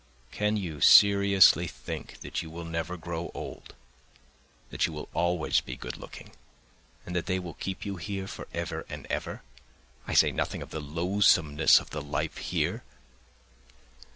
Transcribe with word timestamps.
Can 0.31 0.57
you 0.57 0.81
seriously 0.81 1.67
think 1.67 2.21
that 2.21 2.41
you 2.41 2.49
will 2.49 2.65
never 2.65 2.97
grow 2.97 3.29
old, 3.35 3.75
that 4.71 4.87
you 4.87 4.93
will 4.93 5.09
always 5.13 5.61
be 5.61 5.75
good 5.75 5.95
looking, 5.95 6.31
and 7.05 7.15
that 7.15 7.27
they 7.27 7.37
will 7.37 7.53
keep 7.53 7.85
you 7.85 7.97
here 7.97 8.25
for 8.25 8.47
ever 8.51 8.83
and 8.89 9.05
ever? 9.11 9.43
I 10.07 10.15
say 10.15 10.31
nothing 10.31 10.63
of 10.63 10.71
the 10.71 10.81
loathsomeness 10.81 11.79
of 11.79 11.91
the 11.91 12.01
life 12.01 12.37
here.... 12.37 12.81